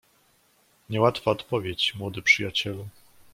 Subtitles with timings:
[0.89, 2.87] "Nie łatwa odpowiedź, młody przyjacielu!"